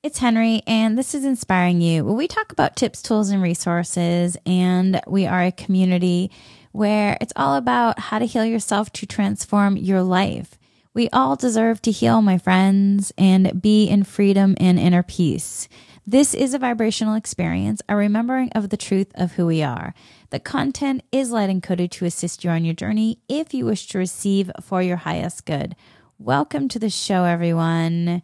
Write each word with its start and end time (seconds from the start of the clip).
It's 0.00 0.18
Henry, 0.20 0.62
and 0.64 0.96
this 0.96 1.12
is 1.12 1.24
Inspiring 1.24 1.80
You, 1.80 2.04
we 2.04 2.28
talk 2.28 2.52
about 2.52 2.76
tips, 2.76 3.02
tools, 3.02 3.30
and 3.30 3.42
resources. 3.42 4.36
And 4.46 5.00
we 5.08 5.26
are 5.26 5.42
a 5.42 5.50
community 5.50 6.30
where 6.70 7.18
it's 7.20 7.32
all 7.34 7.56
about 7.56 7.98
how 7.98 8.20
to 8.20 8.24
heal 8.24 8.44
yourself 8.44 8.92
to 8.92 9.06
transform 9.06 9.76
your 9.76 10.04
life. 10.04 10.56
We 10.94 11.10
all 11.10 11.34
deserve 11.34 11.82
to 11.82 11.90
heal, 11.90 12.22
my 12.22 12.38
friends, 12.38 13.12
and 13.18 13.60
be 13.60 13.88
in 13.88 14.04
freedom 14.04 14.54
and 14.60 14.78
inner 14.78 15.02
peace. 15.02 15.68
This 16.06 16.32
is 16.32 16.54
a 16.54 16.60
vibrational 16.60 17.16
experience, 17.16 17.82
a 17.88 17.96
remembering 17.96 18.50
of 18.52 18.68
the 18.68 18.76
truth 18.76 19.10
of 19.16 19.32
who 19.32 19.46
we 19.46 19.64
are. 19.64 19.94
The 20.30 20.38
content 20.38 21.02
is 21.10 21.32
light 21.32 21.50
encoded 21.50 21.90
to 21.90 22.04
assist 22.04 22.44
you 22.44 22.50
on 22.50 22.64
your 22.64 22.74
journey 22.74 23.18
if 23.28 23.52
you 23.52 23.64
wish 23.64 23.88
to 23.88 23.98
receive 23.98 24.48
for 24.62 24.80
your 24.80 24.98
highest 24.98 25.44
good. 25.44 25.74
Welcome 26.20 26.68
to 26.68 26.78
the 26.78 26.88
show, 26.88 27.24
everyone. 27.24 28.22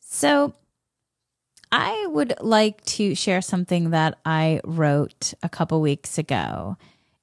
So, 0.00 0.54
I 1.72 2.06
would 2.10 2.34
like 2.40 2.84
to 2.84 3.14
share 3.14 3.40
something 3.40 3.90
that 3.90 4.18
I 4.26 4.60
wrote 4.62 5.32
a 5.42 5.48
couple 5.48 5.80
weeks 5.80 6.18
ago. 6.18 6.76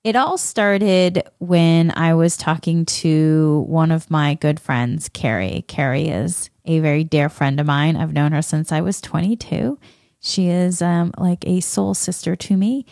It 0.04 0.16
all 0.16 0.40
started 0.40 1.24
when 1.38 1.92
I 1.92 2.16
was 2.16 2.36
talking 2.36 2.86
to 2.86 3.64
one 3.68 3.92
of 3.92 4.10
my 4.10 4.34
good 4.34 4.60
friends, 4.60 5.08
Carrie. 5.10 5.66
Carrie 5.68 6.08
is 6.08 6.50
a 6.66 6.80
very 6.80 7.04
dear 7.04 7.30
friend 7.30 7.60
of 7.60 7.68
mine. 7.68 7.96
I've 7.96 8.14
known 8.14 8.32
her 8.32 8.42
since 8.42 8.72
I 8.72 8.82
was 8.82 9.02
22. 9.02 9.78
She 10.20 10.48
is 10.48 10.82
um, 10.82 11.12
like 11.18 11.46
a 11.46 11.60
soul 11.60 11.94
sister 11.94 12.36
to 12.36 12.58
me. 12.58 12.88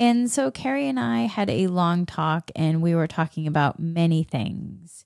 And 0.00 0.30
so 0.30 0.50
Carrie 0.50 0.88
and 0.88 0.98
I 0.98 1.22
had 1.22 1.50
a 1.50 1.66
long 1.66 2.06
talk, 2.06 2.50
and 2.56 2.80
we 2.80 2.94
were 2.94 3.06
talking 3.06 3.46
about 3.46 3.78
many 3.78 4.24
things. 4.24 5.03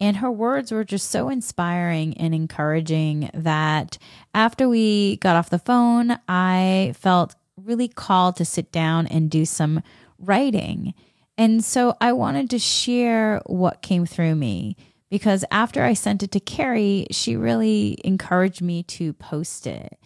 And 0.00 0.16
her 0.16 0.30
words 0.30 0.72
were 0.72 0.84
just 0.84 1.10
so 1.10 1.28
inspiring 1.28 2.16
and 2.16 2.34
encouraging 2.34 3.30
that 3.34 3.98
after 4.34 4.68
we 4.68 5.16
got 5.18 5.36
off 5.36 5.50
the 5.50 5.58
phone, 5.58 6.18
I 6.26 6.94
felt 6.96 7.34
really 7.56 7.88
called 7.88 8.36
to 8.36 8.44
sit 8.44 8.72
down 8.72 9.06
and 9.06 9.30
do 9.30 9.44
some 9.44 9.82
writing. 10.18 10.94
And 11.36 11.62
so 11.64 11.96
I 12.00 12.12
wanted 12.12 12.48
to 12.50 12.58
share 12.58 13.42
what 13.46 13.82
came 13.82 14.06
through 14.06 14.36
me 14.36 14.76
because 15.10 15.44
after 15.50 15.82
I 15.82 15.94
sent 15.94 16.22
it 16.22 16.30
to 16.32 16.40
Carrie, 16.40 17.06
she 17.10 17.36
really 17.36 17.98
encouraged 18.04 18.62
me 18.62 18.82
to 18.84 19.12
post 19.14 19.66
it. 19.66 19.98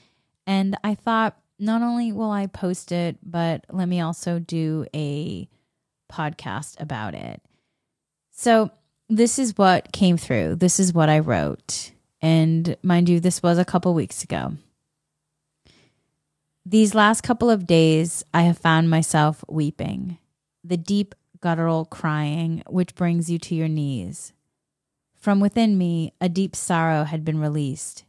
And 0.46 0.76
I 0.82 0.94
thought, 0.94 1.38
not 1.58 1.82
only 1.82 2.10
will 2.10 2.30
I 2.30 2.46
post 2.46 2.90
it, 2.90 3.18
but 3.22 3.64
let 3.70 3.88
me 3.88 4.00
also 4.00 4.38
do 4.38 4.86
a 4.94 5.48
podcast 6.10 6.80
about 6.80 7.14
it. 7.14 7.40
So 8.30 8.70
this 9.08 9.38
is 9.38 9.56
what 9.56 9.92
came 9.92 10.16
through. 10.16 10.56
This 10.56 10.80
is 10.80 10.92
what 10.92 11.08
I 11.08 11.18
wrote. 11.18 11.92
And 12.20 12.76
mind 12.82 13.08
you, 13.08 13.20
this 13.20 13.42
was 13.42 13.58
a 13.58 13.64
couple 13.64 13.92
weeks 13.94 14.22
ago. 14.22 14.56
These 16.66 16.94
last 16.94 17.20
couple 17.20 17.50
of 17.50 17.66
days, 17.66 18.24
I 18.32 18.42
have 18.42 18.56
found 18.56 18.88
myself 18.88 19.44
weeping, 19.48 20.18
the 20.62 20.78
deep 20.78 21.14
guttural 21.40 21.84
crying 21.84 22.62
which 22.66 22.94
brings 22.94 23.30
you 23.30 23.38
to 23.38 23.54
your 23.54 23.68
knees. 23.68 24.32
From 25.14 25.40
within 25.40 25.76
me, 25.76 26.14
a 26.20 26.30
deep 26.30 26.56
sorrow 26.56 27.04
had 27.04 27.22
been 27.22 27.38
released. 27.38 28.04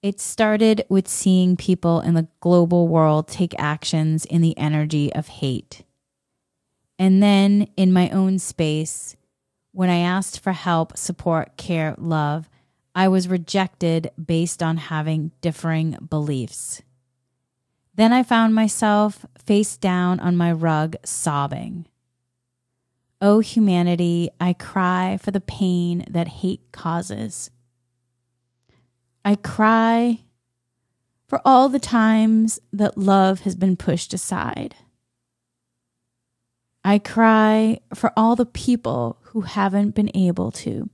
It 0.00 0.20
started 0.20 0.84
with 0.88 1.08
seeing 1.08 1.56
people 1.56 2.00
in 2.00 2.14
the 2.14 2.28
global 2.40 2.86
world 2.86 3.26
take 3.26 3.54
actions 3.58 4.24
in 4.24 4.42
the 4.42 4.56
energy 4.56 5.12
of 5.12 5.26
hate. 5.26 5.82
And 6.98 7.20
then 7.20 7.66
in 7.76 7.92
my 7.92 8.10
own 8.10 8.38
space, 8.38 9.16
when 9.72 9.90
I 9.90 9.98
asked 9.98 10.40
for 10.40 10.52
help, 10.52 10.96
support, 10.96 11.56
care, 11.56 11.94
love, 11.98 12.48
I 12.94 13.08
was 13.08 13.28
rejected 13.28 14.10
based 14.22 14.62
on 14.62 14.76
having 14.76 15.32
differing 15.40 15.96
beliefs. 16.08 16.82
Then 17.94 18.12
I 18.12 18.22
found 18.22 18.54
myself 18.54 19.26
face 19.44 19.76
down 19.76 20.20
on 20.20 20.36
my 20.36 20.52
rug, 20.52 20.96
sobbing. 21.04 21.86
O 23.20 23.36
oh, 23.36 23.38
humanity, 23.40 24.30
I 24.40 24.52
cry 24.52 25.18
for 25.20 25.30
the 25.30 25.40
pain 25.40 26.04
that 26.10 26.28
hate 26.28 26.72
causes. 26.72 27.50
I 29.24 29.36
cry 29.36 30.20
for 31.28 31.40
all 31.44 31.68
the 31.68 31.78
times 31.78 32.60
that 32.72 32.98
love 32.98 33.40
has 33.40 33.54
been 33.54 33.76
pushed 33.76 34.12
aside. 34.12 34.74
I 36.84 36.98
cry 36.98 37.78
for 37.94 38.12
all 38.16 38.34
the 38.34 38.44
people 38.44 39.21
who 39.32 39.42
haven't 39.42 39.94
been 39.94 40.10
able 40.14 40.50
to. 40.50 40.88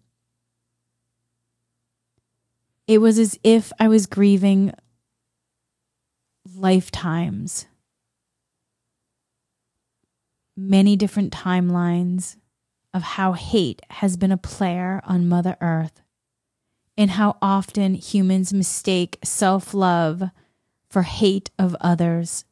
It 2.87 2.99
was 2.99 3.19
as 3.19 3.39
if 3.45 3.73
I 3.79 3.89
was 3.89 4.07
grieving 4.07 4.73
lifetimes, 6.55 7.67
many 10.57 10.97
different 10.97 11.33
timelines 11.33 12.37
of 12.95 13.03
how 13.03 13.33
hate 13.33 13.83
has 13.91 14.17
been 14.17 14.33
a 14.33 14.39
player 14.39 15.03
on 15.05 15.29
Mother 15.29 15.57
Earth, 15.61 16.01
and 16.97 17.11
how 17.11 17.37
often 17.43 17.95
humans 17.95 18.53
mistake 18.53 19.19
self 19.23 19.75
love 19.75 20.23
for 20.89 21.03
hate 21.03 21.51
of 21.59 21.77
others 21.81 22.45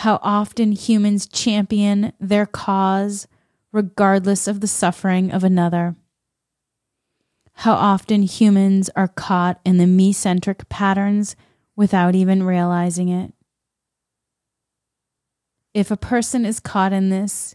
how 0.00 0.20
often 0.22 0.72
humans 0.72 1.26
champion 1.26 2.12
their 2.20 2.44
cause 2.44 3.26
regardless 3.76 4.48
of 4.48 4.60
the 4.62 4.66
suffering 4.66 5.30
of 5.30 5.44
another. 5.44 5.94
How 7.52 7.74
often 7.74 8.22
humans 8.22 8.88
are 8.96 9.06
caught 9.06 9.60
in 9.66 9.76
the 9.76 9.86
me 9.86 10.14
centric 10.14 10.66
patterns 10.70 11.36
without 11.76 12.14
even 12.14 12.42
realizing 12.42 13.10
it. 13.10 13.34
If 15.74 15.90
a 15.90 15.96
person 15.96 16.46
is 16.46 16.58
caught 16.58 16.94
in 16.94 17.10
this, 17.10 17.54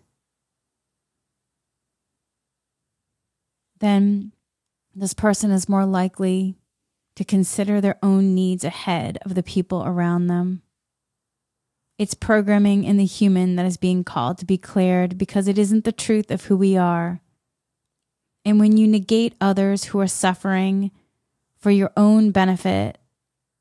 then 3.80 4.32
this 4.94 5.16
person 5.16 5.50
is 5.50 5.68
more 5.68 5.88
likely 5.88 6.56
to 7.16 7.26
consider 7.26 7.82
their 7.82 7.98
own 8.04 8.36
needs 8.36 8.64
ahead 8.64 9.18
of 9.26 9.34
the 9.34 9.42
people 9.42 9.84
around 9.84 10.28
them. 10.28 10.62
It's 12.02 12.16
programming 12.16 12.84
in 12.84 12.98
the 12.98 13.06
human 13.06 13.58
that 13.58 13.66
is 13.68 13.78
being 13.78 14.04
called 14.04 14.40
to 14.40 14.46
be 14.46 14.58
cleared 14.58 15.20
because 15.20 15.48
it 15.48 15.60
isn't 15.60 15.84
the 15.86 15.92
truth 15.92 16.32
of 16.32 16.46
who 16.46 16.58
we 16.58 16.76
are. 16.76 17.22
And 18.44 18.60
when 18.60 18.76
you 18.76 18.88
negate 18.88 19.36
others 19.40 19.84
who 19.84 20.00
are 20.00 20.08
suffering 20.08 20.90
for 21.60 21.70
your 21.70 21.92
own 21.96 22.32
benefit 22.32 22.98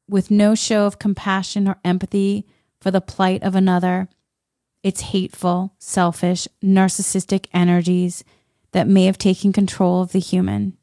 with 0.08 0.30
no 0.30 0.54
show 0.54 0.86
of 0.86 0.98
compassion 0.98 1.68
or 1.68 1.80
empathy 1.84 2.46
for 2.80 2.90
the 2.90 3.02
plight 3.02 3.42
of 3.42 3.54
another, 3.54 4.08
it's 4.82 5.02
hateful, 5.02 5.74
selfish, 5.78 6.48
narcissistic 6.64 7.44
energies 7.52 8.24
that 8.72 8.88
may 8.88 9.04
have 9.04 9.18
taken 9.18 9.52
control 9.52 10.00
of 10.00 10.12
the 10.12 10.18
human. 10.18 10.78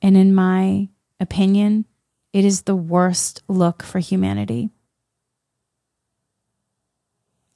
And 0.00 0.16
in 0.16 0.32
my 0.32 0.90
opinion, 1.18 1.86
it 2.32 2.44
is 2.44 2.62
the 2.62 2.76
worst 2.76 3.42
look 3.48 3.82
for 3.82 3.98
humanity. 3.98 4.70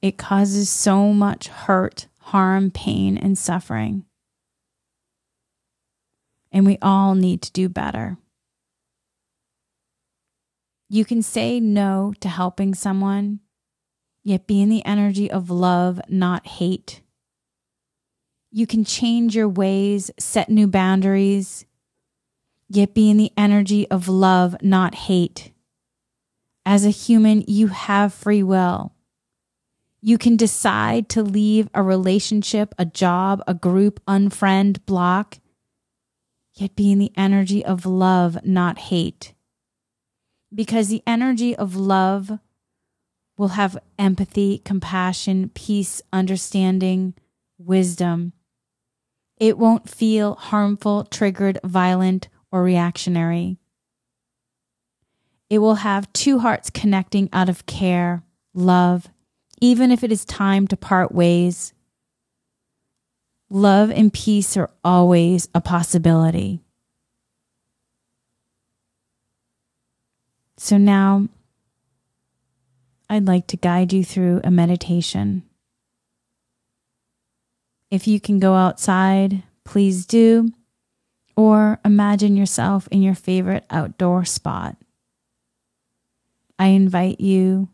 It 0.03 0.17
causes 0.17 0.69
so 0.69 1.13
much 1.13 1.47
hurt, 1.47 2.07
harm, 2.19 2.71
pain, 2.71 3.17
and 3.17 3.37
suffering. 3.37 4.03
And 6.51 6.65
we 6.65 6.77
all 6.81 7.15
need 7.15 7.41
to 7.43 7.51
do 7.53 7.69
better. 7.69 8.17
You 10.89 11.05
can 11.05 11.21
say 11.21 11.61
no 11.61 12.13
to 12.19 12.27
helping 12.27 12.75
someone, 12.75 13.39
yet 14.25 14.45
be 14.45 14.61
in 14.61 14.67
the 14.67 14.85
energy 14.85 15.31
of 15.31 15.49
love, 15.49 16.01
not 16.09 16.45
hate. 16.47 16.99
You 18.51 18.67
can 18.67 18.83
change 18.83 19.37
your 19.37 19.47
ways, 19.47 20.11
set 20.19 20.49
new 20.49 20.67
boundaries, 20.67 21.65
yet 22.67 22.93
be 22.93 23.09
in 23.09 23.15
the 23.15 23.31
energy 23.37 23.89
of 23.89 24.09
love, 24.09 24.57
not 24.61 24.95
hate. 24.95 25.53
As 26.65 26.85
a 26.85 26.89
human, 26.89 27.45
you 27.47 27.67
have 27.67 28.13
free 28.13 28.43
will. 28.43 28.91
You 30.05 30.17
can 30.17 30.35
decide 30.35 31.07
to 31.09 31.23
leave 31.23 31.69
a 31.73 31.81
relationship, 31.81 32.75
a 32.77 32.83
job, 32.83 33.41
a 33.47 33.53
group, 33.53 34.03
unfriend, 34.05 34.85
block, 34.85 35.39
yet 36.55 36.75
be 36.75 36.91
in 36.91 36.99
the 36.99 37.13
energy 37.15 37.63
of 37.63 37.85
love, 37.85 38.37
not 38.43 38.77
hate. 38.77 39.33
Because 40.53 40.89
the 40.89 41.03
energy 41.07 41.55
of 41.55 41.77
love 41.77 42.37
will 43.37 43.47
have 43.49 43.77
empathy, 43.97 44.57
compassion, 44.65 45.49
peace, 45.55 46.01
understanding, 46.11 47.13
wisdom. 47.57 48.33
It 49.37 49.57
won't 49.57 49.89
feel 49.89 50.35
harmful, 50.35 51.05
triggered, 51.05 51.59
violent, 51.63 52.27
or 52.51 52.61
reactionary. 52.61 53.57
It 55.49 55.59
will 55.59 55.75
have 55.75 56.11
two 56.11 56.39
hearts 56.39 56.69
connecting 56.69 57.29
out 57.31 57.47
of 57.47 57.65
care, 57.65 58.23
love, 58.53 59.07
even 59.61 59.91
if 59.91 60.03
it 60.03 60.11
is 60.11 60.25
time 60.25 60.67
to 60.67 60.77
part 60.77 61.11
ways. 61.11 61.73
Love 63.49 63.91
and 63.91 64.11
peace 64.11 64.57
are 64.57 64.69
always 64.83 65.47
a 65.53 65.61
possibility. 65.61 66.59
So 70.57 70.77
now 70.77 71.27
I'd 73.09 73.27
like 73.27 73.47
to 73.47 73.57
guide 73.57 73.93
you 73.93 74.03
through 74.03 74.41
a 74.43 74.51
meditation. 74.51 75.43
If 77.91 78.07
you 78.07 78.19
can 78.19 78.39
go 78.39 78.55
outside, 78.55 79.43
please 79.65 80.05
do, 80.05 80.51
or 81.35 81.79
imagine 81.85 82.35
yourself 82.35 82.87
in 82.91 83.03
your 83.03 83.13
favorite 83.13 83.65
outdoor 83.69 84.25
spot. 84.25 84.77
I 86.57 86.67
invite 86.67 87.19
you 87.19 87.69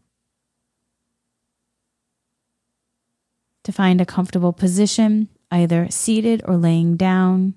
to 3.69 3.75
find 3.75 4.01
a 4.01 4.05
comfortable 4.05 4.51
position, 4.51 5.29
either 5.51 5.87
seated 5.91 6.41
or 6.45 6.57
laying 6.57 6.97
down. 6.97 7.53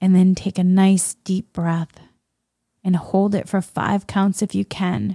And 0.00 0.16
then 0.16 0.34
take 0.34 0.58
a 0.58 0.64
nice 0.64 1.14
deep 1.14 1.52
breath 1.52 2.00
and 2.82 2.96
hold 2.96 3.36
it 3.36 3.48
for 3.48 3.62
five 3.62 4.08
counts 4.08 4.42
if 4.42 4.52
you 4.52 4.64
can. 4.64 5.14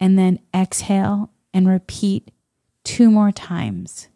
And 0.00 0.18
then 0.18 0.40
exhale 0.52 1.30
and 1.52 1.68
repeat 1.68 2.32
two 2.82 3.12
more 3.12 3.30
times. 3.30 4.08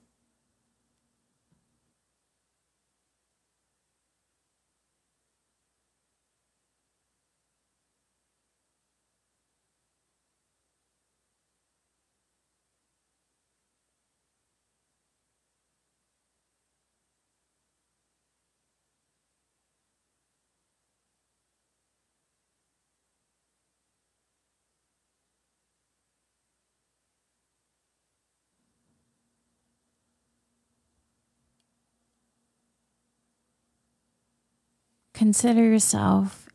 Consider 35.18 35.64
yourself 35.64 36.48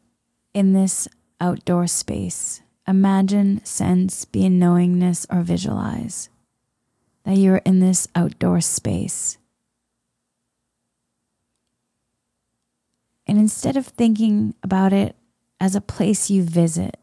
in 0.53 0.71
this 0.71 1.09
outdoor 1.41 1.85
space. 1.85 2.61
Imagine, 2.87 3.59
sense, 3.65 4.23
be 4.23 4.45
in 4.45 4.57
knowingness, 4.57 5.25
or 5.29 5.41
visualize 5.41 6.29
that 7.25 7.35
you're 7.35 7.57
in 7.65 7.81
this 7.81 8.07
outdoor 8.15 8.61
space. 8.61 9.37
And 13.27 13.37
instead 13.37 13.75
of 13.75 13.85
thinking 13.85 14.55
about 14.63 14.93
it 14.93 15.17
as 15.59 15.75
a 15.75 15.81
place 15.81 16.29
you 16.29 16.41
visit, 16.41 16.95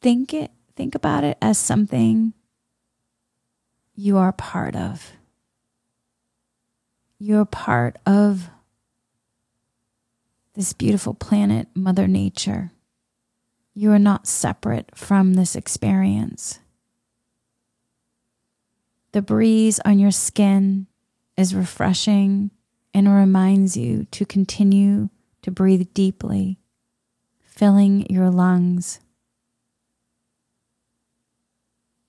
think 0.00 0.32
it 0.32 0.52
think 0.76 0.94
about 0.94 1.24
it 1.24 1.36
as 1.42 1.58
something 1.58 2.32
you 3.96 4.16
are 4.18 4.30
part 4.30 4.76
of. 4.76 5.14
You're 7.18 7.44
part 7.44 7.96
of 8.06 8.50
this 10.54 10.72
beautiful 10.72 11.14
planet, 11.14 11.68
Mother 11.74 12.08
Nature. 12.08 12.72
You 13.74 13.92
are 13.92 13.98
not 13.98 14.26
separate 14.26 14.90
from 14.94 15.34
this 15.34 15.54
experience. 15.54 16.58
The 19.12 19.22
breeze 19.22 19.80
on 19.84 19.98
your 19.98 20.10
skin 20.10 20.86
is 21.36 21.54
refreshing 21.54 22.50
and 22.92 23.08
reminds 23.08 23.76
you 23.76 24.04
to 24.10 24.24
continue 24.24 25.08
to 25.42 25.50
breathe 25.50 25.88
deeply, 25.94 26.58
filling 27.40 28.10
your 28.10 28.30
lungs. 28.30 29.00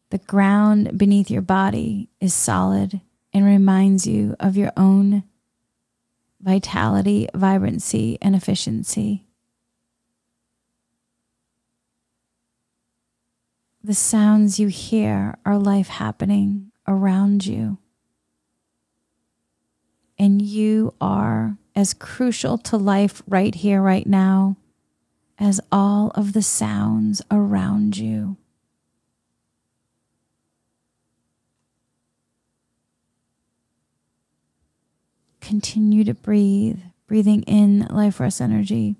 The 0.09 0.17
ground 0.17 0.97
beneath 0.97 1.31
your 1.31 1.41
body 1.41 2.09
is 2.19 2.33
solid 2.33 3.01
and 3.33 3.45
reminds 3.45 4.05
you 4.05 4.35
of 4.39 4.57
your 4.57 4.71
own 4.75 5.23
vitality, 6.41 7.27
vibrancy, 7.33 8.17
and 8.21 8.35
efficiency. 8.35 9.25
The 13.83 13.93
sounds 13.93 14.59
you 14.59 14.67
hear 14.67 15.37
are 15.45 15.57
life 15.57 15.87
happening 15.87 16.71
around 16.87 17.45
you. 17.45 17.79
And 20.19 20.41
you 20.41 20.93
are 21.01 21.57
as 21.75 21.93
crucial 21.93 22.57
to 22.59 22.77
life 22.77 23.23
right 23.27 23.55
here, 23.55 23.81
right 23.81 24.05
now, 24.05 24.57
as 25.39 25.59
all 25.71 26.11
of 26.13 26.33
the 26.33 26.43
sounds 26.43 27.23
around 27.31 27.97
you. 27.97 28.37
Continue 35.51 36.05
to 36.05 36.13
breathe, 36.13 36.79
breathing 37.07 37.41
in 37.43 37.85
life 37.89 38.15
force 38.15 38.39
energy, 38.39 38.95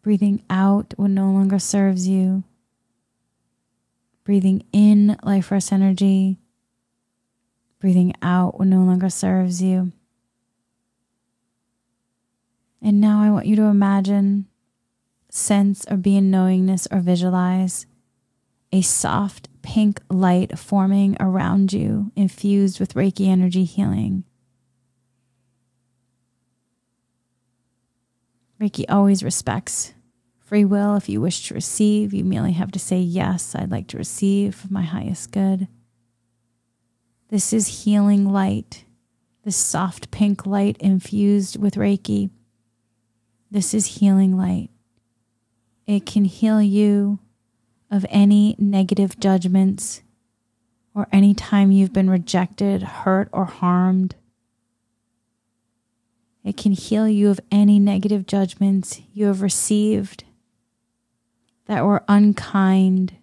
breathing 0.00 0.40
out 0.48 0.94
what 0.96 1.10
no 1.10 1.32
longer 1.32 1.58
serves 1.58 2.06
you, 2.06 2.44
breathing 4.22 4.64
in 4.72 5.18
life 5.24 5.46
force 5.46 5.72
energy, 5.72 6.38
breathing 7.80 8.14
out 8.22 8.60
what 8.60 8.68
no 8.68 8.84
longer 8.84 9.10
serves 9.10 9.60
you. 9.60 9.90
And 12.80 13.00
now 13.00 13.20
I 13.20 13.32
want 13.32 13.46
you 13.46 13.56
to 13.56 13.62
imagine, 13.62 14.46
sense, 15.28 15.84
or 15.90 15.96
be 15.96 16.16
in 16.16 16.30
knowingness 16.30 16.86
or 16.92 17.00
visualize 17.00 17.86
a 18.72 18.82
soft 18.82 19.48
pink 19.62 20.00
light 20.08 20.56
forming 20.56 21.16
around 21.18 21.72
you, 21.72 22.12
infused 22.14 22.78
with 22.78 22.94
Reiki 22.94 23.26
energy 23.26 23.64
healing. 23.64 24.22
Reiki 28.60 28.84
always 28.88 29.22
respects 29.22 29.94
free 30.48 30.64
will. 30.64 30.96
If 30.96 31.08
you 31.08 31.20
wish 31.20 31.46
to 31.48 31.54
receive, 31.54 32.14
you 32.14 32.24
merely 32.24 32.52
have 32.52 32.72
to 32.72 32.78
say, 32.78 32.98
Yes, 32.98 33.54
I'd 33.54 33.70
like 33.70 33.86
to 33.88 33.98
receive 33.98 34.54
for 34.54 34.68
my 34.72 34.82
highest 34.82 35.30
good. 35.30 35.68
This 37.28 37.52
is 37.52 37.84
healing 37.84 38.32
light, 38.32 38.84
this 39.44 39.56
soft 39.56 40.10
pink 40.10 40.46
light 40.46 40.78
infused 40.78 41.60
with 41.60 41.74
Reiki. 41.74 42.30
This 43.50 43.74
is 43.74 43.98
healing 43.98 44.36
light. 44.36 44.70
It 45.86 46.06
can 46.06 46.24
heal 46.24 46.60
you 46.60 47.18
of 47.90 48.04
any 48.08 48.56
negative 48.58 49.20
judgments 49.20 50.02
or 50.94 51.06
any 51.12 51.34
time 51.34 51.70
you've 51.70 51.92
been 51.92 52.10
rejected, 52.10 52.82
hurt, 52.82 53.28
or 53.32 53.44
harmed. 53.44 54.16
It 56.44 56.56
can 56.56 56.72
heal 56.72 57.08
you 57.08 57.30
of 57.30 57.40
any 57.50 57.78
negative 57.78 58.26
judgments 58.26 59.00
you 59.12 59.26
have 59.26 59.42
received 59.42 60.24
that 61.66 61.84
were 61.84 62.04
unkind 62.08 63.16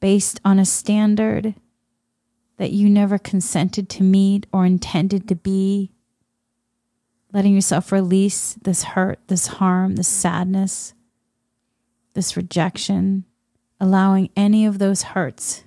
based 0.00 0.40
on 0.44 0.58
a 0.58 0.64
standard 0.64 1.54
that 2.56 2.72
you 2.72 2.90
never 2.90 3.18
consented 3.18 3.88
to 3.88 4.02
meet 4.02 4.46
or 4.52 4.66
intended 4.66 5.28
to 5.28 5.36
be. 5.36 5.92
Letting 7.32 7.54
yourself 7.54 7.92
release 7.92 8.54
this 8.62 8.82
hurt, 8.82 9.20
this 9.28 9.46
harm, 9.46 9.96
this 9.96 10.08
sadness, 10.08 10.92
this 12.14 12.36
rejection, 12.36 13.24
allowing 13.80 14.30
any 14.36 14.66
of 14.66 14.78
those 14.78 15.02
hurts 15.02 15.64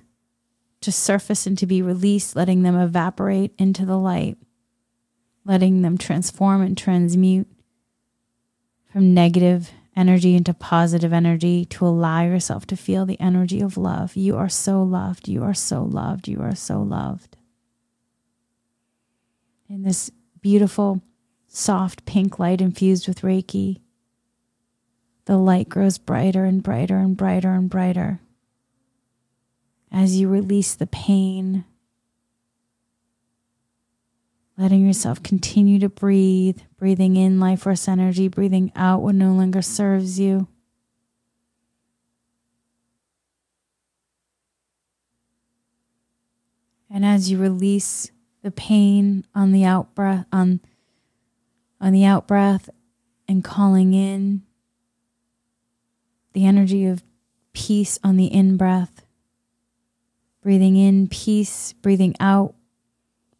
to 0.82 0.92
surface 0.92 1.46
and 1.46 1.58
to 1.58 1.66
be 1.66 1.82
released, 1.82 2.36
letting 2.36 2.62
them 2.62 2.76
evaporate 2.76 3.52
into 3.58 3.84
the 3.84 3.98
light 3.98 4.38
letting 5.46 5.82
them 5.82 5.96
transform 5.96 6.60
and 6.60 6.76
transmute 6.76 7.46
from 8.92 9.14
negative 9.14 9.70
energy 9.94 10.34
into 10.34 10.52
positive 10.52 11.12
energy 11.12 11.64
to 11.64 11.86
allow 11.86 12.22
yourself 12.22 12.66
to 12.66 12.76
feel 12.76 13.06
the 13.06 13.20
energy 13.20 13.60
of 13.60 13.78
love. 13.78 14.16
You 14.16 14.36
are 14.36 14.48
so 14.48 14.82
loved. 14.82 15.28
You 15.28 15.42
are 15.44 15.54
so 15.54 15.82
loved. 15.82 16.28
You 16.28 16.42
are 16.42 16.54
so 16.54 16.82
loved. 16.82 17.36
In 19.68 19.82
this 19.82 20.10
beautiful, 20.40 21.02
soft 21.48 22.04
pink 22.04 22.38
light 22.38 22.60
infused 22.60 23.08
with 23.08 23.22
Reiki, 23.22 23.80
the 25.24 25.36
light 25.36 25.68
grows 25.68 25.98
brighter 25.98 26.44
and 26.44 26.62
brighter 26.62 26.98
and 26.98 27.16
brighter 27.16 27.52
and 27.52 27.68
brighter 27.68 28.20
as 29.90 30.20
you 30.20 30.28
release 30.28 30.74
the 30.74 30.86
pain 30.86 31.64
letting 34.56 34.86
yourself 34.86 35.22
continue 35.22 35.78
to 35.78 35.88
breathe, 35.88 36.58
breathing 36.78 37.16
in 37.16 37.38
life 37.38 37.62
force 37.62 37.88
energy, 37.88 38.28
breathing 38.28 38.72
out 38.74 39.02
what 39.02 39.14
no 39.14 39.32
longer 39.32 39.62
serves 39.62 40.18
you. 40.18 40.48
And 46.90 47.04
as 47.04 47.30
you 47.30 47.38
release 47.38 48.10
the 48.42 48.50
pain 48.50 49.24
on 49.34 49.52
the 49.52 49.64
out 49.64 49.94
breath 49.94 50.24
on 50.32 50.60
on 51.80 51.92
the 51.92 52.04
out 52.04 52.26
breath 52.26 52.70
and 53.28 53.44
calling 53.44 53.92
in 53.92 54.42
the 56.32 56.46
energy 56.46 56.84
of 56.84 57.02
peace 57.52 57.98
on 58.04 58.16
the 58.16 58.26
in 58.26 58.56
breath. 58.56 59.04
Breathing 60.42 60.76
in 60.76 61.08
peace, 61.08 61.72
breathing 61.74 62.14
out 62.20 62.54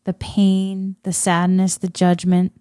the 0.06 0.14
pain, 0.14 0.94
the 1.02 1.12
sadness, 1.12 1.76
the 1.76 1.88
judgment. 1.88 2.52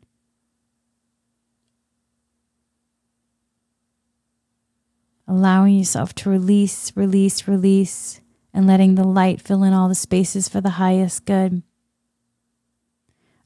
Allowing 5.28 5.78
yourself 5.78 6.14
to 6.16 6.30
release, 6.30 6.92
release, 6.96 7.48
release, 7.48 8.20
and 8.52 8.66
letting 8.66 8.96
the 8.96 9.04
light 9.04 9.40
fill 9.40 9.64
in 9.64 9.74
all 9.74 9.88
the 9.88 9.96
spaces 9.96 10.50
for 10.50 10.60
the 10.60 10.72
highest 10.72 11.25
good. 11.25 11.62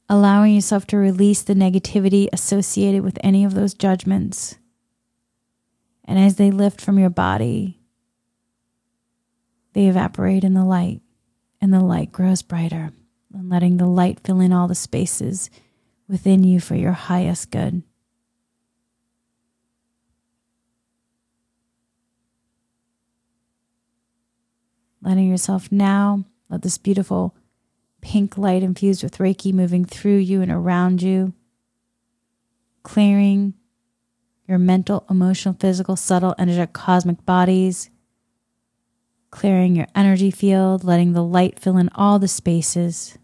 Allowing 0.08 0.54
yourself 0.54 0.86
to 0.88 0.96
release 0.96 1.42
the 1.42 1.54
negativity 1.54 2.26
associated 2.32 3.02
with 3.02 3.18
any 3.22 3.44
of 3.44 3.52
those 3.52 3.74
judgments. 3.74 4.56
And 6.06 6.18
as 6.18 6.36
they 6.36 6.50
lift 6.50 6.80
from 6.80 6.98
your 6.98 7.10
body, 7.10 7.80
they 9.74 9.88
evaporate 9.88 10.42
in 10.42 10.54
the 10.54 10.64
light, 10.64 11.02
and 11.60 11.72
the 11.72 11.80
light 11.80 12.12
grows 12.12 12.40
brighter, 12.42 12.92
and 13.32 13.48
letting 13.48 13.76
the 13.76 13.86
light 13.86 14.20
fill 14.24 14.40
in 14.40 14.52
all 14.52 14.68
the 14.68 14.74
spaces 14.74 15.50
within 16.08 16.42
you 16.42 16.60
for 16.60 16.74
your 16.74 16.92
highest 16.92 17.50
good. 17.50 17.82
Letting 25.02 25.28
yourself 25.28 25.72
now 25.72 26.24
let 26.50 26.62
this 26.62 26.76
beautiful 26.76 27.34
pink 28.00 28.36
light 28.36 28.62
infused 28.62 29.02
with 29.02 29.18
Reiki 29.18 29.52
moving 29.52 29.84
through 29.84 30.18
you 30.18 30.42
and 30.42 30.50
around 30.50 31.00
you, 31.00 31.32
clearing 32.82 33.54
your 34.46 34.58
mental, 34.58 35.06
emotional, 35.08 35.56
physical, 35.58 35.96
subtle, 35.96 36.34
energetic, 36.38 36.72
cosmic 36.72 37.24
bodies, 37.24 37.88
clearing 39.30 39.76
your 39.76 39.86
energy 39.94 40.30
field, 40.30 40.84
letting 40.84 41.12
the 41.12 41.24
light 41.24 41.58
fill 41.58 41.76
in 41.76 41.88
all 41.94 42.18
the 42.18 42.28
spaces, 42.28 43.18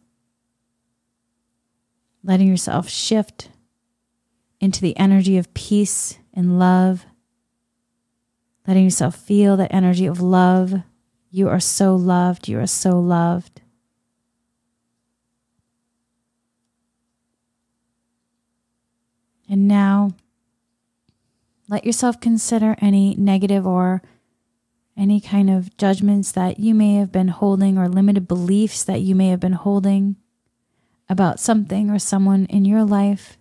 letting 2.23 2.47
yourself 2.47 2.89
shift 2.89 3.51
into 4.61 4.81
the 4.81 4.97
energy 4.97 5.37
of 5.37 5.53
peace 5.55 6.19
and 6.33 6.59
love, 6.59 7.07
letting 8.67 8.85
yourself 8.85 9.17
feel 9.17 9.57
that 9.57 9.73
energy 9.73 10.07
of 10.07 10.21
love. 10.21 10.83
You 11.31 11.49
are 11.49 11.61
so 11.61 11.95
loved. 11.95 12.49
You 12.49 12.59
are 12.61 12.67
so 12.67 12.99
loved. 12.99 13.61
And 19.49 19.69
now, 19.69 20.13
let 21.69 21.85
yourself 21.85 22.21
consider 22.21 22.77
any 22.81 23.15
negative 23.17 23.67
or 23.67 24.03
any 24.97 25.21
kind 25.21 25.51
of 25.51 25.77
judgments 25.77 26.33
that 26.33 26.59
you 26.59 26.75
may 26.75 26.95
have 26.95 27.13
been 27.13 27.29
holding 27.29 27.77
or 27.77 27.89
limited 27.89 28.27
beliefs 28.27 28.83
that 28.85 29.01
you 29.01 29.15
may 29.15 29.29
have 29.29 29.41
been 29.41 29.53
holding 29.53 30.17
about 31.09 31.39
something 31.39 31.91
or 31.91 31.99
someone 31.99 32.47
in 32.47 32.65
your 32.65 32.85
life. 32.85 33.39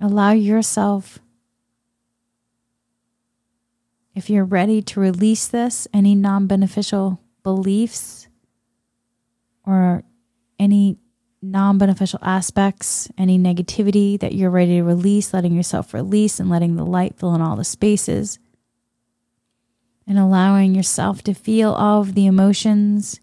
Allow 0.00 0.30
yourself, 0.30 1.18
if 4.14 4.30
you're 4.30 4.44
ready 4.44 4.80
to 4.82 5.00
release 5.00 5.48
this, 5.48 5.88
any 5.92 6.14
non 6.14 6.46
beneficial 6.46 7.20
beliefs 7.42 8.28
or 9.66 10.04
any 10.60 10.98
non 11.42 11.78
beneficial 11.78 12.20
aspects, 12.22 13.08
any 13.18 13.38
negativity 13.38 14.18
that 14.20 14.34
you're 14.34 14.50
ready 14.50 14.76
to 14.76 14.82
release, 14.82 15.34
letting 15.34 15.54
yourself 15.54 15.92
release 15.92 16.38
and 16.38 16.48
letting 16.48 16.76
the 16.76 16.86
light 16.86 17.18
fill 17.18 17.34
in 17.34 17.40
all 17.40 17.56
the 17.56 17.64
spaces. 17.64 18.38
And 20.08 20.18
allowing 20.18 20.74
yourself 20.74 21.22
to 21.24 21.34
feel 21.34 21.70
all 21.70 22.00
of 22.00 22.14
the 22.14 22.24
emotions 22.24 23.20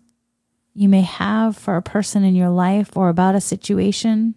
you 0.75 0.88
may 0.88 1.01
have 1.01 1.58
for 1.58 1.77
a 1.77 1.82
person 1.82 2.24
in 2.24 2.36
your 2.36 2.51
life 2.51 2.96
or 2.96 3.10
about 3.10 3.34
a 3.34 3.42
situation. 3.42 4.36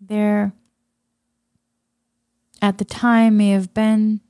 There, 0.00 0.52
at 2.62 2.78
the 2.78 2.84
time, 2.84 3.38
may 3.38 3.50
have 3.50 3.74
been 3.74 4.20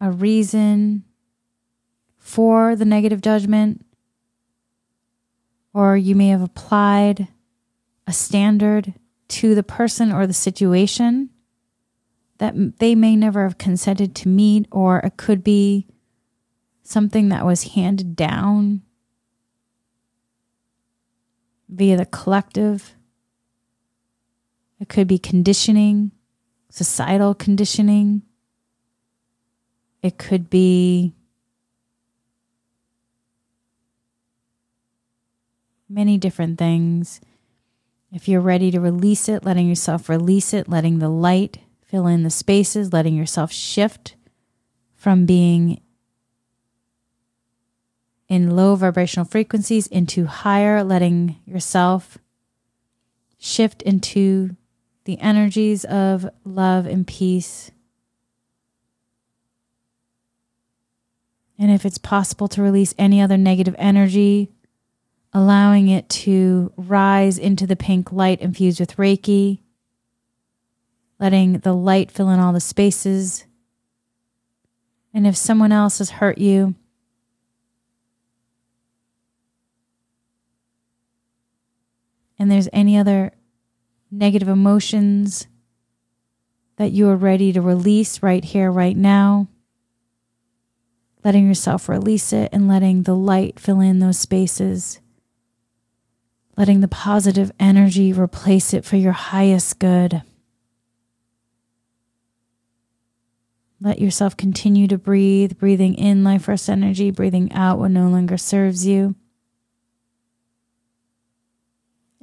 a 0.00 0.10
reason 0.10 1.04
for 2.16 2.74
the 2.74 2.86
negative 2.86 3.20
judgment, 3.20 3.84
or 5.74 5.96
you 5.96 6.14
may 6.14 6.28
have 6.28 6.40
applied 6.40 7.28
a 8.06 8.12
standard 8.12 8.94
to 9.26 9.54
the 9.54 9.62
person 9.62 10.12
or 10.12 10.26
the 10.26 10.32
situation 10.32 11.30
that 12.38 12.78
they 12.78 12.94
may 12.94 13.16
never 13.16 13.42
have 13.42 13.58
consented 13.58 14.14
to 14.14 14.28
meet, 14.28 14.66
or 14.70 14.98
it 15.00 15.16
could 15.16 15.42
be 15.42 15.86
something 16.82 17.28
that 17.28 17.44
was 17.44 17.74
handed 17.74 18.14
down 18.14 18.82
via 21.68 21.96
the 21.96 22.06
collective. 22.06 22.94
It 24.80 24.88
could 24.88 25.08
be 25.08 25.18
conditioning, 25.18 26.12
societal 26.70 27.34
conditioning. 27.34 28.22
It 30.02 30.18
could 30.18 30.50
be 30.50 31.13
many 35.94 36.18
different 36.18 36.58
things. 36.58 37.20
If 38.12 38.28
you're 38.28 38.40
ready 38.40 38.70
to 38.70 38.80
release 38.80 39.28
it, 39.28 39.44
letting 39.44 39.68
yourself 39.68 40.08
release 40.08 40.52
it, 40.52 40.68
letting 40.68 40.98
the 40.98 41.08
light 41.08 41.58
fill 41.86 42.06
in 42.06 42.22
the 42.22 42.30
spaces, 42.30 42.92
letting 42.92 43.16
yourself 43.16 43.52
shift 43.52 44.16
from 44.94 45.26
being 45.26 45.80
in 48.28 48.56
low 48.56 48.74
vibrational 48.74 49.24
frequencies 49.24 49.86
into 49.86 50.26
higher, 50.26 50.82
letting 50.82 51.36
yourself 51.46 52.18
shift 53.38 53.82
into 53.82 54.56
the 55.04 55.20
energies 55.20 55.84
of 55.84 56.28
love 56.44 56.86
and 56.86 57.06
peace 57.06 57.70
And 61.58 61.70
if 61.70 61.86
it's 61.86 61.98
possible 61.98 62.48
to 62.48 62.62
release 62.62 62.94
any 62.98 63.20
other 63.20 63.36
negative 63.36 63.76
energy, 63.78 64.50
allowing 65.34 65.88
it 65.88 66.08
to 66.08 66.72
rise 66.76 67.36
into 67.36 67.66
the 67.66 67.74
pink 67.74 68.12
light 68.12 68.40
infused 68.40 68.78
with 68.78 68.96
Reiki, 68.96 69.58
letting 71.18 71.58
the 71.58 71.74
light 71.74 72.10
fill 72.10 72.30
in 72.30 72.38
all 72.38 72.52
the 72.52 72.60
spaces. 72.60 73.44
And 75.12 75.26
if 75.26 75.36
someone 75.36 75.72
else 75.72 75.98
has 75.98 76.10
hurt 76.10 76.38
you, 76.38 76.76
and 82.38 82.50
there's 82.50 82.68
any 82.72 82.96
other 82.96 83.32
negative 84.10 84.48
emotions 84.48 85.48
that 86.76 86.92
you 86.92 87.08
are 87.08 87.16
ready 87.16 87.52
to 87.52 87.60
release 87.60 88.22
right 88.22 88.44
here, 88.44 88.70
right 88.70 88.96
now, 88.96 89.48
letting 91.24 91.46
yourself 91.46 91.88
release 91.88 92.32
it 92.32 92.50
and 92.52 92.68
letting 92.68 93.02
the 93.02 93.16
light 93.16 93.58
fill 93.58 93.80
in 93.80 93.98
those 93.98 94.18
spaces, 94.18 95.00
letting 96.56 96.80
the 96.80 96.88
positive 96.88 97.50
energy 97.58 98.12
replace 98.12 98.72
it 98.72 98.84
for 98.84 98.96
your 98.96 99.12
highest 99.12 99.78
good. 99.78 100.22
Let 103.80 104.00
yourself 104.00 104.36
continue 104.36 104.88
to 104.88 104.96
breathe, 104.96 105.58
breathing 105.58 105.94
in 105.94 106.24
life 106.24 106.44
force 106.44 106.68
energy, 106.68 107.10
breathing 107.10 107.52
out 107.52 107.78
what 107.78 107.90
no 107.90 108.08
longer 108.08 108.38
serves 108.38 108.86
you. 108.86 109.14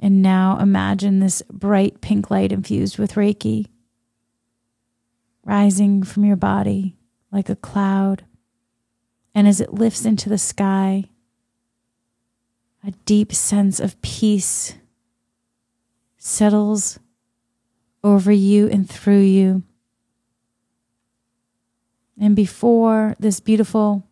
And 0.00 0.20
now 0.22 0.58
imagine 0.58 1.20
this 1.20 1.42
bright 1.48 2.00
pink 2.00 2.30
light 2.30 2.50
infused 2.50 2.98
with 2.98 3.14
Reiki 3.14 3.66
rising 5.44 6.02
from 6.02 6.24
your 6.24 6.36
body 6.36 6.96
like 7.30 7.48
a 7.48 7.56
cloud 7.56 8.24
and 9.34 9.48
as 9.48 9.60
it 9.60 9.72
lifts 9.72 10.04
into 10.04 10.28
the 10.28 10.38
sky, 10.38 11.04
a 12.84 12.90
deep 13.04 13.32
sense 13.32 13.80
of 13.80 14.00
peace 14.02 14.74
settles 16.18 16.98
over 18.02 18.32
you 18.32 18.68
and 18.68 18.88
through 18.88 19.20
you. 19.20 19.62
And 22.20 22.36
before 22.36 23.16
this 23.18 23.40
beautiful 23.40 24.06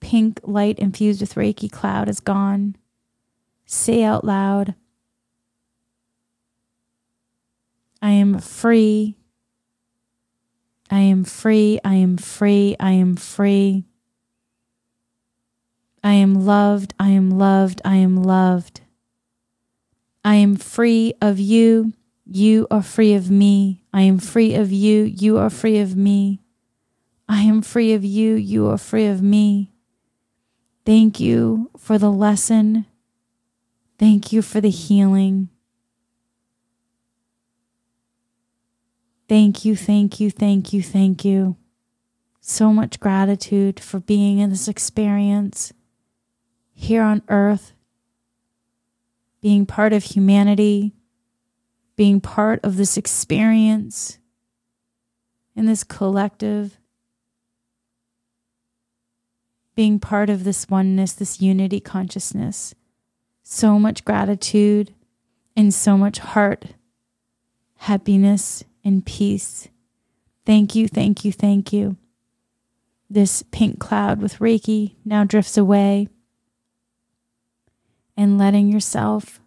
pink 0.00 0.40
light 0.42 0.78
infused 0.78 1.20
with 1.20 1.34
Reiki 1.34 1.70
cloud 1.70 2.08
is 2.08 2.20
gone, 2.20 2.76
say 3.66 4.02
out 4.02 4.24
loud, 4.24 4.74
I 8.00 8.10
am 8.10 8.38
free 8.38 9.16
I 10.92 11.00
am 11.00 11.24
free. 11.24 11.80
I 11.82 11.94
am 11.94 12.18
free. 12.18 12.76
I 12.78 12.90
am 12.90 13.16
free. 13.16 13.86
I 16.04 16.14
am 16.14 16.44
loved. 16.44 16.94
I 16.98 17.10
am 17.10 17.30
loved. 17.30 17.80
I 17.84 17.96
am 17.96 18.22
loved. 18.22 18.80
I 20.24 20.36
am 20.36 20.56
free 20.56 21.14
of 21.20 21.38
you. 21.38 21.92
You 22.26 22.66
are 22.70 22.82
free 22.82 23.14
of 23.14 23.30
me. 23.30 23.84
I 23.92 24.02
am 24.02 24.18
free 24.18 24.54
of 24.54 24.72
you. 24.72 25.04
You 25.04 25.38
are 25.38 25.50
free 25.50 25.78
of 25.78 25.96
me. 25.96 26.40
I 27.28 27.42
am 27.42 27.62
free 27.62 27.92
of 27.92 28.04
you. 28.04 28.34
You 28.34 28.68
are 28.68 28.78
free 28.78 29.06
of 29.06 29.22
me. 29.22 29.72
Thank 30.84 31.20
you 31.20 31.70
for 31.76 31.98
the 31.98 32.10
lesson. 32.10 32.86
Thank 33.98 34.32
you 34.32 34.42
for 34.42 34.60
the 34.60 34.70
healing. 34.70 35.48
Thank 39.28 39.64
you, 39.64 39.76
thank 39.76 40.20
you, 40.20 40.30
thank 40.30 40.72
you, 40.72 40.82
thank 40.82 41.24
you. 41.24 41.56
So 42.40 42.72
much 42.72 43.00
gratitude 43.00 43.80
for 43.80 44.00
being 44.00 44.40
in 44.40 44.50
this 44.50 44.68
experience 44.68 45.72
here 46.82 47.02
on 47.02 47.22
earth, 47.28 47.72
being 49.40 49.64
part 49.64 49.92
of 49.92 50.02
humanity, 50.02 50.92
being 51.96 52.20
part 52.20 52.58
of 52.64 52.76
this 52.76 52.96
experience 52.96 54.18
in 55.54 55.66
this 55.66 55.84
collective, 55.84 56.78
being 59.76 60.00
part 60.00 60.28
of 60.28 60.42
this 60.42 60.68
oneness, 60.68 61.12
this 61.12 61.40
unity 61.40 61.78
consciousness. 61.78 62.74
So 63.44 63.78
much 63.78 64.04
gratitude 64.04 64.92
and 65.56 65.72
so 65.72 65.96
much 65.96 66.18
heart, 66.18 66.74
happiness, 67.76 68.64
and 68.84 69.06
peace. 69.06 69.68
Thank 70.44 70.74
you, 70.74 70.88
thank 70.88 71.24
you, 71.24 71.30
thank 71.30 71.72
you. 71.72 71.96
This 73.08 73.44
pink 73.52 73.78
cloud 73.78 74.20
with 74.20 74.38
Reiki 74.38 74.96
now 75.04 75.22
drifts 75.22 75.56
away 75.56 76.08
and 78.16 78.38
letting 78.38 78.68
yourself 78.68 79.40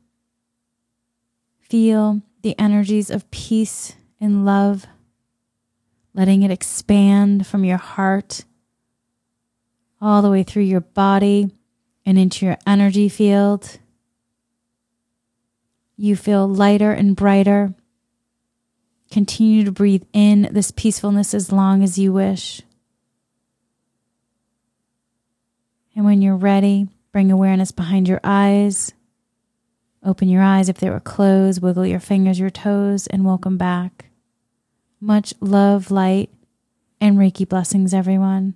feel 1.59 2.21
the 2.41 2.57
energies 2.59 3.09
of 3.09 3.29
peace 3.31 3.95
and 4.19 4.45
love, 4.45 4.85
letting 6.13 6.43
it 6.43 6.51
expand 6.51 7.45
from 7.45 7.63
your 7.63 7.77
heart 7.77 8.45
all 10.01 10.21
the 10.21 10.29
way 10.29 10.43
through 10.43 10.63
your 10.63 10.81
body 10.81 11.49
and 12.05 12.17
into 12.17 12.45
your 12.45 12.57
energy 12.67 13.09
field. 13.09 13.79
You 15.97 16.15
feel 16.15 16.47
lighter 16.47 16.91
and 16.91 17.15
brighter. 17.15 17.73
Continue 19.11 19.63
to 19.63 19.71
breathe 19.71 20.03
in 20.13 20.49
this 20.51 20.71
peacefulness 20.71 21.33
as 21.33 21.51
long 21.51 21.83
as 21.83 21.97
you 21.97 22.11
wish. 22.11 22.61
And 25.95 26.03
when 26.03 26.21
you're 26.21 26.35
ready, 26.35 26.89
Bring 27.15 27.31
awareness 27.31 27.71
behind 27.71 28.09
your 28.09 28.19
eyes. 28.25 28.91
Open 30.03 30.27
your 30.27 30.43
eyes 30.43 30.67
if 30.67 30.79
they 30.79 30.89
were 30.89 30.99
closed, 30.99 31.61
wiggle 31.61 31.85
your 31.85 32.01
fingers, 32.01 32.37
your 32.37 32.49
toes, 32.49 33.07
and 33.07 33.23
welcome 33.23 33.57
back. 33.57 34.07
Much 34.99 35.33
love, 35.39 35.91
light, 35.91 36.29
and 36.99 37.17
Reiki 37.17 37.47
blessings, 37.47 37.93
everyone. 37.93 38.55